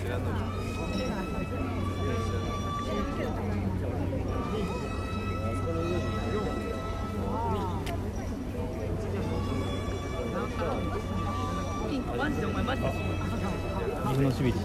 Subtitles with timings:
[0.00, 0.59] 知らない。
[14.10, 14.58] 水のしびり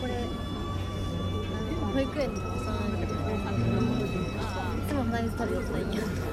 [0.00, 0.12] これ
[1.92, 3.06] 保育園のおさんい
[4.88, 6.25] つも鼻水食べてたんや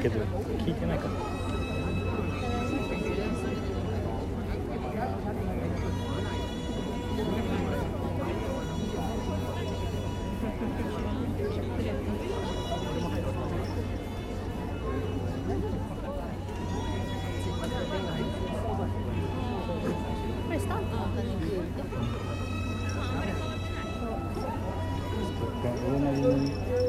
[0.00, 0.20] けど
[0.58, 1.14] 聞いてないかな。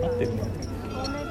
[0.02, 1.29] 合ってるね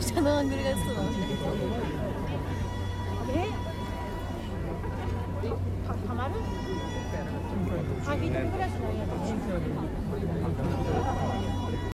[0.00, 1.18] 下のアングルがそうだもんね
[3.34, 3.48] え？
[5.86, 6.34] たたまる？
[8.06, 9.12] あ、一人暮らしなんやね